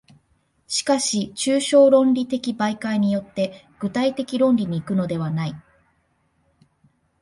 [0.65, 5.55] しかし抽象論理的媒介によって具体的論理に行くのではない。